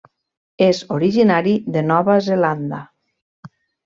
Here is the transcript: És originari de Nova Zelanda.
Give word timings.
És 0.67 0.77
originari 0.95 1.53
de 1.75 1.83
Nova 1.89 2.15
Zelanda. 2.29 2.81